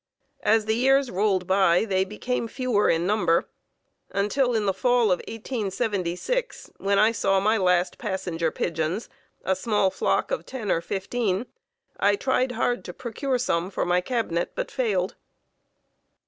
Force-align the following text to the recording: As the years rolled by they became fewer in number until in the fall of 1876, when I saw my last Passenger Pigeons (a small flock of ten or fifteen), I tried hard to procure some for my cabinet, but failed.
As 0.41 0.65
the 0.65 0.73
years 0.75 1.11
rolled 1.11 1.45
by 1.45 1.85
they 1.85 2.03
became 2.05 2.47
fewer 2.47 2.89
in 2.89 3.05
number 3.05 3.47
until 4.09 4.55
in 4.55 4.65
the 4.65 4.73
fall 4.73 5.11
of 5.11 5.19
1876, 5.27 6.71
when 6.77 6.97
I 6.97 7.11
saw 7.11 7.39
my 7.39 7.55
last 7.57 7.99
Passenger 7.99 8.49
Pigeons 8.49 9.09
(a 9.45 9.55
small 9.55 9.91
flock 9.91 10.31
of 10.31 10.43
ten 10.43 10.71
or 10.71 10.81
fifteen), 10.81 11.45
I 11.99 12.15
tried 12.15 12.53
hard 12.53 12.83
to 12.85 12.93
procure 12.93 13.37
some 13.37 13.69
for 13.69 13.85
my 13.85 14.01
cabinet, 14.01 14.53
but 14.55 14.71
failed. 14.71 15.13